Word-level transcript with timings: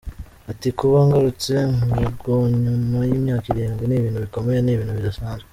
Ati 0.51 0.67
“Kuba 0.79 0.97
ngarutse 1.07 1.53
mu 1.85 1.95
rugonyuma 2.03 2.99
y’imyaka 3.09 3.45
irindwi 3.49 3.83
ni 3.87 3.95
ibintu 3.99 4.19
bikomeye, 4.25 4.59
ni 4.61 4.71
ibintu 4.75 4.95
bidasanzwe…”. 4.99 5.47